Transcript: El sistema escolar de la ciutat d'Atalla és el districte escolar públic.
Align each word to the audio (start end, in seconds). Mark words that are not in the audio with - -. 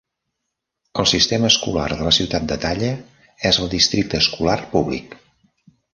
El 1.01 1.07
sistema 1.11 1.51
escolar 1.51 1.85
de 1.91 2.07
la 2.07 2.15
ciutat 2.19 2.49
d'Atalla 2.53 2.91
és 3.51 3.61
el 3.67 3.69
districte 3.75 4.23
escolar 4.25 4.57
públic. 4.73 5.15